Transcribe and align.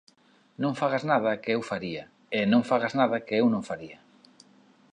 Non 0.61 0.73
fagas 0.81 1.03
nada 1.11 1.39
que 1.43 1.51
eu 1.55 1.61
faría, 1.71 2.03
e 2.37 2.39
non 2.51 2.63
fagas 2.69 2.93
nada 2.99 3.23
que 3.25 3.35
eu 3.41 3.45
non 3.53 3.67
faría. 3.69 3.99